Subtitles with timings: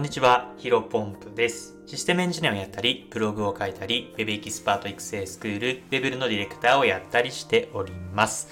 [0.00, 1.76] こんにちは、ヒロポンプです。
[1.84, 8.48] システムエンジニアをやったり、ブログを書いたり、Web エキスパート育成スクール、ウェブルのディレクターをやったりしております。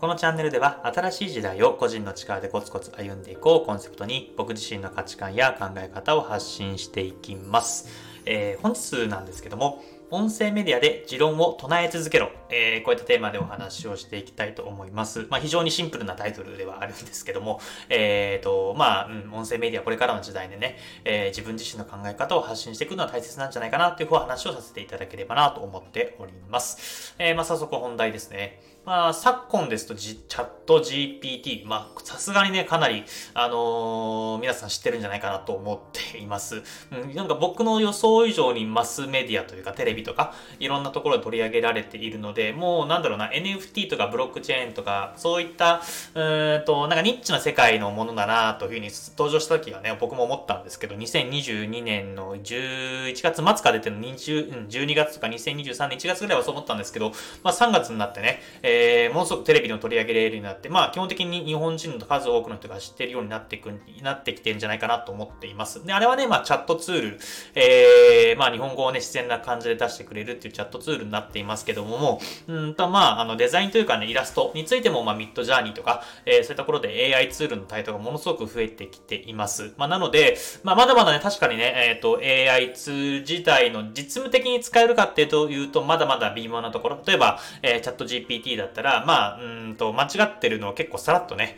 [0.00, 7.90] このチャンネルでは、新しい時代を個人の力でコツコツ歩んでいこうコンセプトに、僕自身の価値観や考え方を発信していきます。
[8.24, 12.30] えー本日なんですけども、音声メディアで持論を唱え続けろ。
[12.48, 15.26] えーこういったテーマでお話をしていきたいと思います。
[15.30, 27.14] まあ、非常にシンプルなタイトルではあるんですけども、えっ、と、まあ、うん、音声メディアこれからの時代でね、えー自分自身の考え方を発信していくのは大切なんじゃないかなというお話をさせていただければなと思っております。
[27.18, 28.60] えーまあ、早速本題ですね。
[28.86, 33.02] まあ、昨今ですと、チャット GPT、まあ、さすがにね、かなり、
[33.34, 36.62] あのー皆さん知ってるんじゃないかなと思っています。
[36.92, 45.82] うん、なんか僕の予想以上にマスメディアというか、テレビビとか、いろんなところで取り上げられているので、もうなんだろうな、NFT とかブロックチェーンとか、そういった、
[46.14, 63.70] うーんと、なんかニッチな世界のものだなというふうに登場した時はね、僕も思ったんですけど、2022年の11月末から出てる20、12月とか2023年1月ぐらいはそう思ったんですけど、まあ3月になってね、えー、ものすごくテレビの取り上げれるようになって、まあ基本的に日本人の数多くの人が知ってるようになってく、
[64.02, 65.84] なってきてるんじゃないかなと思っています。
[65.84, 67.18] で、あれはね、まあチャットツール、
[67.54, 79.72] えー、まあ日本語をね、自然な感じで出してくれるっていうチャットツールになっていますけども、もう、んと、まあ、あの、デザインというかね、イラストについても、まあ、ミッドジャーニーとか、えーそういったところで AI ツールの台頭がものすごく増えてきています。
[79.76, 87.02] まあ、なので、まあ、まだまだね、確かにね、えっ、と、AI ツール自体の実務的に使えるかっていうと、まだまだ微妙なところ。
[87.06, 91.56] 例えば、えーチャット GPT だったら、まあ、うんと、間違ってるのを結構さらっとね、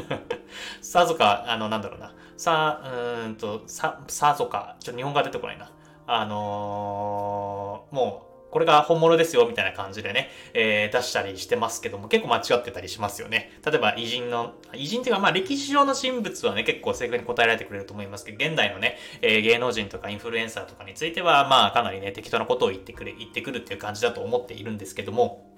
[0.80, 2.12] さぞか、あの、なんだろうな。
[2.36, 2.82] さ、
[3.24, 5.70] うんと、さ、さぞか、ちょっと日本語が出てこないな。
[6.06, 13.52] あのーもう、これが本物ですよ、みたいな感じでね、えー出したりしてますけども、結構間違ってたりしますよね。
[13.64, 25.55] 例えば、偉人の、偉人っていうか、まあ、歴史上の人物はね、結構正確に答えられてくれると思いますけど、現代のね、えー芸能人とかインフルエンサーとかについては、まあ、かなりね、適当なことを言ってくれ、言ってくるっていう感じだと思っているんですけども、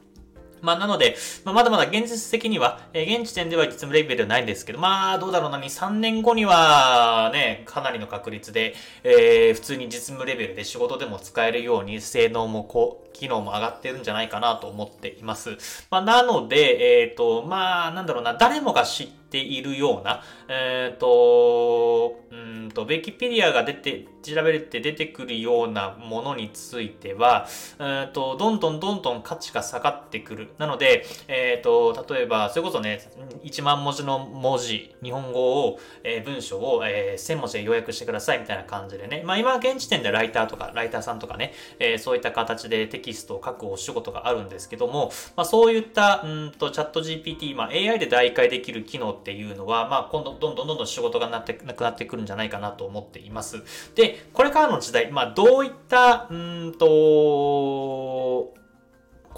[0.62, 15.56] まあ、なので、まあ、まだまだ現実的には、えー現時点では実務レベルではないんですけど、まあ、どうだろうな、2、3年後には、ね、かなりの確率で、えー普通に実務レベルで仕事でも使えるように、性能もこう、機能も上がってるんじゃないかなと思っています。
[15.90, 27.46] まあ、なので、えっ、と、まあ、なんだろうな、誰もが知ってているような、えっ、と、うんと、ウィキペディアが出て、調べて出てくるようなものについては、
[27.78, 30.48] えっ、と、どんどんどんどん価値が下がってくる。
[30.58, 33.00] なので、えっ、と、例えば、それこそね、
[33.44, 39.22] 1万文字の文字、日本語を、えー文章を、えー1000文字で要約してくださいみたいな感じでね。
[39.24, 53.62] まあ今現時点でライターとか、ライターさんとかね、えーそういった形でテキストを書くお仕事があるんですけども、まあそういった、うんと、チャット GPT、まあ AI で代替できる機能っていうのは、まあ今度どんどんどんどん仕事がなって、なくなってくるんじゃないかなと思っています。
[53.94, 58.54] で、これからの時代、まあどういった、うんと、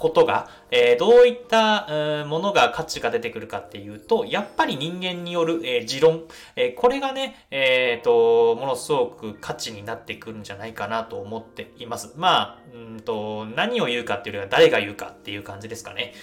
[0.01, 6.23] ことが、えーどういった、ものが価値が出てくるかっていうと、やっぱり人間による、えー持論、
[6.55, 12.13] えーこれがね、えっ、と、ものすごく価値になってくるんじゃないかなと思っています。
[12.15, 16.13] まあ、うんと、何を言うかっていうよりは誰が言うかっていう感じですかね。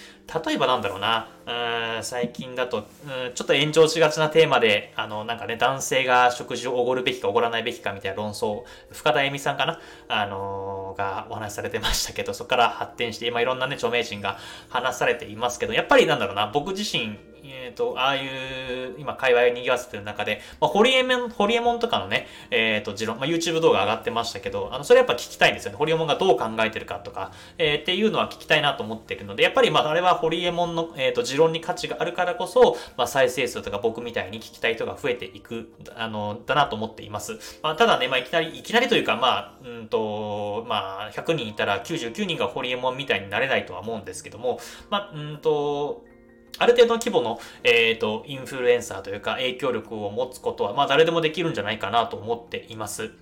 [0.47, 2.85] 例えばなんだろうな、うん最近だと、うん
[3.35, 8.63] ちょっと炎上しがちなテーマで、あの、なんかね、男性が食事をおごるべきかおごらないべきかみたいな論争、
[8.93, 17.19] 深田恵美さんかなあのがお話しされてましたけど、そこから発展して、今いろんなね、著名人が話されていますけど、やっぱりなんだろうな、僕自身、
[17.69, 25.77] えっ、と、ああいう、今、界隈を賑わせてる中で、まあ、ホリエモン、ホリエモンとかのね、えっ、と、持論、まあ、YouTube 動画上がってましたけど、あの、それやっぱ聞きたいんですよね。
[25.77, 37.39] ホリエモンがどう考えてるかとか、えーっていうのは聞きたいなと思ってるので、やっぱりまあ、あれはホリエモンの、えっ、と、持論に価値があるからこそ、まあ、再生数とか僕みたいに聞きたい人が増えていく、あの、だなと思っています。
[37.63, 46.05] まあ、ただね、まあ、いきなり、いきなりというか、まあ、うんと、まあ、100人いたら99人がホリエモンみたいになれないとは思うんですけども、まあ、うんと、
[46.59, 53.13] ある程度の規模の、えっ、と、インフルエンサーというか影響力を持つことは、まあ誰でもできるんじゃないかなと思っています。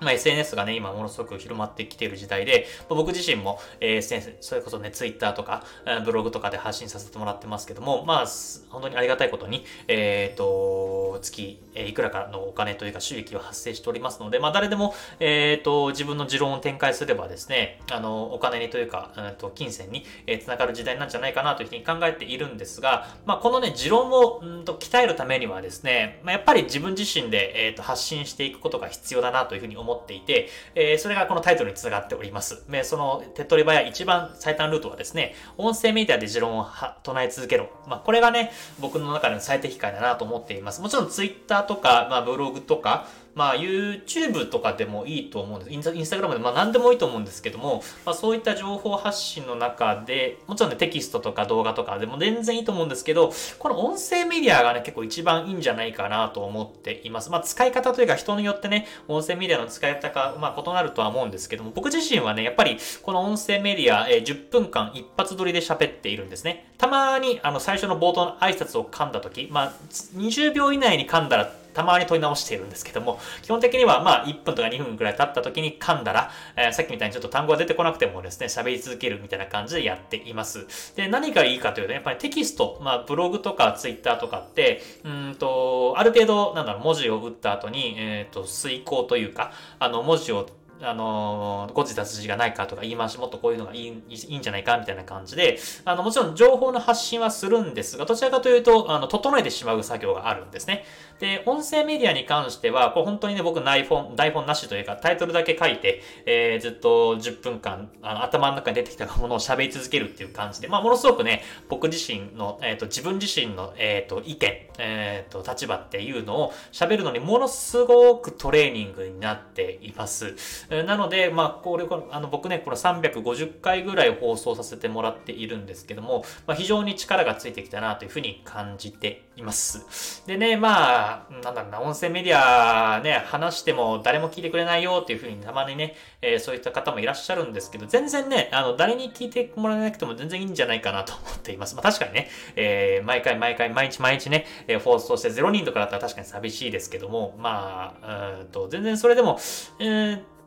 [0.00, 5.64] まあ、SNS がね、今ものすごく広まってきている時代で、僕自身も、えー SNS、それこそね、Twitter とか、
[6.04, 8.26] ブログとかで発信させてもらってますけども、まあ、
[8.70, 32.64] 本当にありがたいことに、えっ、と、月、えいくらかのお金というか収益は発生しておりますので、まあ、誰でも、えっ、と、自分の持論を展開すればですね、あの、お金にというか、うんと金銭に、えー、つながる時代なんじゃないかなというふうに考えているんですが、まあ、このね、持論を、うんと鍛えるためにはですね、まあ、やっぱり自分自身で、えー、と発信していくことが必要だなというふうに思っていて、えーそれがこのタイトルにつながっております。
[32.70, 36.66] でその手っ取り早い一番最短ルートはですね、音声メディアで持論を
[37.02, 37.68] 唱え続けろ。
[37.86, 40.80] まあ、これがね、僕の中での最適解だなと思っています。
[40.80, 43.06] もちろんツイッターとか、まあ、ブログとか、
[43.38, 45.94] まあ YouTube とかでもいいと思うんです。
[45.94, 57.30] インスタグラムでまあ何でもいいと思うんですけども、まあそういった情報発信の中で、もちろんねテキストとか動画とかでも全然いいと思うんですけど、この音声メディアがね結構一番いいんじゃないかなと思っています。
[57.30, 66.72] まあ使い方というか人によってね、音声メディアの使い方がまあ異なるとは思うんですけども、僕自身はね、やっぱりこの音声メディア、えー、10分間一発撮りで喋っているんですね。
[66.76, 69.72] たまにあの最初の冒頭の挨拶を噛んだ時、まあ
[70.16, 80.66] 20秒以内に噛んだらたまに問い直しているんですけども、基本的にはまあ1分とか2分くらい経った時に噛んだら、えー、さっきみたいにちょっと単語が出てこなくてもですね、喋り続けるみたいな感じでやっています。
[80.96, 90.48] で、何がいいかというと、やっぱりテキスト、まあブログとかツイッターとかって、うんと、ある程度、なんだろう、文字を打った後に、えっ、ー、と、遂行というか、あの、文字を
[90.80, 100.84] あの、誤字脱字がないかとか言い回しもっとこういうのがいいいいんじゃないかみたいな感じで、あの、もちろん情報の発信はするんですが、どちらかというと、あの、整えてしまう作業があるんですね。
[101.18, 120.34] で、音声メディアに関しては、こう本当にね、僕台本、台本なしというか、タイトルだけ書いて、えー、ずっと10分間、あの頭の中に出てきたものを喋り続けるっていう感じで、まあ、ものすごくね、僕自身の、えっ、ー、と、自分自身の、えっ、ー、と、意見、えっ、と、立場っていうのを喋るのにものすごくトレーニングになっています。
[120.70, 130.24] なので、まあ、これ、あの、僕ね、この350回ぐらい放送させてもらっているんですけども、まあ、非常に力がついてきたなというふうに感じています。
[130.26, 141.76] でね、まあ、なんだろうな、音声メディアね、話しても誰も聞いてくれないよっていうふうにたまにね、えー、そういった方もいらっしゃるんですけど、全然ね、あの、誰に聞いてもらえなくても全然いいんじゃないかなと思っています。
[141.76, 149.38] まあ確かにね、えー、毎回毎回、毎日毎日ね、えー、放送して0人とかだったら確かに寂しいですけども、まあ、うんと、全然それでも、
[149.80, 150.37] えー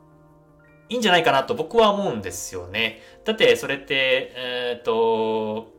[0.92, 3.00] いいんじゃないかなと僕は思うんですよね。
[3.24, 5.72] だってそれって、えっ、と、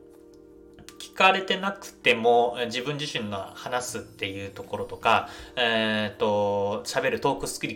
[0.97, 7.75] 聞かれてなくても自分自身の話すっていうところとか、えっ、ー、と、喋るトークスキル、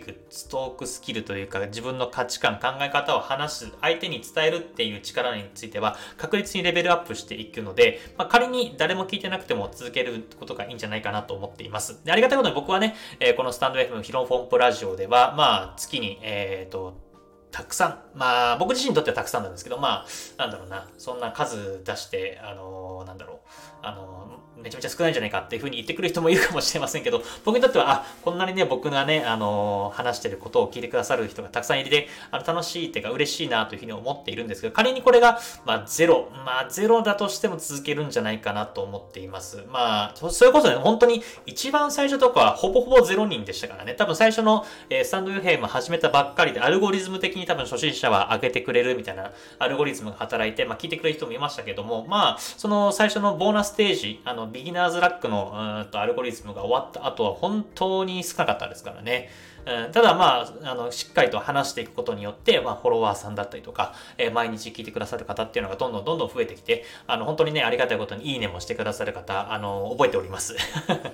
[0.50, 12.04] トークスキルというか自分の価値観、考え方を話す、相手に伝えるっていう力については確実にレベルアップしていくので、まあ、仮に誰も聞いてなくても続けることがいいんじゃないかなと思っています。
[12.04, 17.07] でありがたいことに僕はね、え、このスタンド FM ヒロンフォンプラジオでは、まあ、月に、えっ、ー、と、
[17.50, 17.98] たくさん。
[18.14, 23.37] まあ、僕自身にとってはたくさんなんですけど、まあ、なんだろうな、そんな数出して、あのー、なんだろう、
[23.82, 39.64] あの、めちゃめちゃ少ないんじゃないかっていうふうに言ってくる人もいるかもしれませんけど、 僕にとっては、あ、こんなにね、僕がね、あの、話してることを聞いてくださる人がたくさんいて、あの、楽しいっていうか嬉しいなというふうに思っているんですけど、仮にこれが、まあ、ゼロ、まあ、ゼロだとしても続けるんじゃないかなと思っています。
[39.68, 55.52] まあ、それこそね、本当に一番最初とかはほぼほぼゼロ人でしたからね、多分最初の、えー、スタンド FM 始めたばっかりで、アルゴリズム的に多分初心者は上げてくれるみたいなアルゴリズムが働いて、まあ、聞いてくれる人もいましたけども、まあ、その最初のボーナスステージ、あの、ビギナーズラックの、
[55.84, 59.30] うんと、アルゴリズムが終わった後は本当に少なかったですからね。
[59.68, 70.56] うん、ただまあ、あの、しっかりと話していくことによって、まあ、フォロワーさんだったりとか、えー、毎日聞いてくださる方っていうのがどんどんどんどん増えてきて、あの、本当にね、ありがたいことにいいねもしてくださる方、あの、覚えております。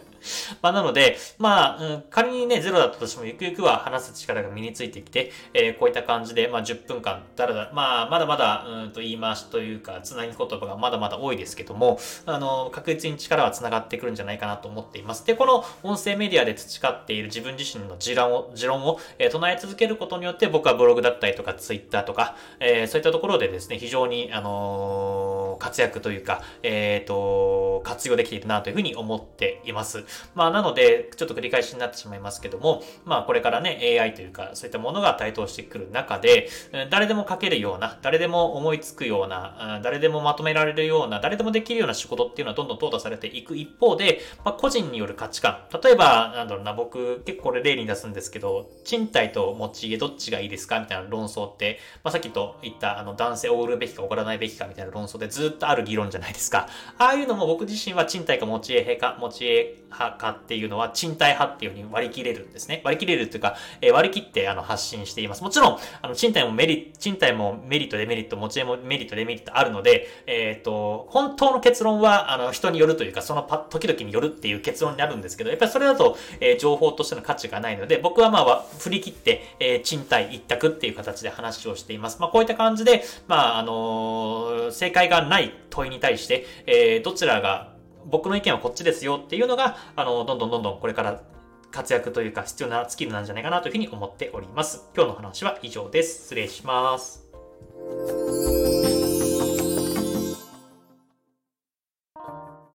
[0.62, 15.27] まあ、なので、まあ、うん、仮にね、ゼロだったとしても、ゆくゆくは話す力が身についてきて、えー、こういった感じで、まあ、10分間、だらだら、まあ、まだまだ、うんと言い回しというか、つなぎ言葉がまだまだ多いですけども、あの、確実に力は繋がってくるんじゃないかなと思っています。
[15.27, 30.05] で、この音声メディアで培っている自分自身の持論を、持論を、え、唱え続けることによって、僕はブログだったりとか、ツイッターとか、え、そういったところでですね、非常に、あの活躍というか、えっ、と、活用できているなというふうに思っています。
[30.34, 36.49] まあ、なので、ちょっと繰り返しになってしまいますけども、まあ、これからね、AI というか、そういったものが台頭してくる中で、
[36.91, 45.65] 誰でも書けるような、誰でも思いつくような、誰でもまとめられるような、誰でもできるような仕事っていうのはどんどん淘汰されていく一方で、まあ、個人による価値観。
[45.82, 56.69] 例えば、なんだろうな、僕、結構これ例に出すんですけど、賃貸と持ち家どっちがいいですかみたいな論争って、まあ、さっきと言った、あの、男性を売るべきか送らないべきかみたいな論争でずずっとある議論じゃないですか。
[56.98, 62.81] ああいうのも僕自身は賃貸か持ち家派か、持ち家派かっていうのは賃貸派っていうふうに割り切れるんですね。
[62.84, 65.43] 割り切れるっていうか、えー、割り切ってあの発信しています。
[65.43, 82.19] もちろん、あの、賃貸もメリット、賃貸もメリット、デメリット、持ち家もメリット、デメリットあるので、えっ、ー、と、本当の結論は、あの、人によるというか、そのパ時々によるっていう結論になるんですけど、やっぱりそれだと、えー、情報としての価値がないので、僕はまあ、振り切って、えー、賃貸一択っていう形で話をしています。
[82.20, 85.33] まあ、こういった感じで、まあ、あのー、正解がない
[85.75, 87.75] 問いに対して、えー、どちらが
[88.07, 91.23] 僕の意見はこっちですよっていうのが、あの、どんどんどんどんこれから
[91.71, 94.89] 活躍というか必要なスキルなんじゃないかなというふうに思っております。
[94.95, 96.23] 今日の話は以上です。
[96.23, 97.25] 失礼します。